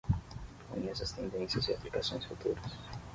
Conheça 0.71 1.03
as 1.03 1.11
tendências 1.11 1.67
e 1.69 1.73
aplicações 1.75 2.25
futuras 2.25 2.73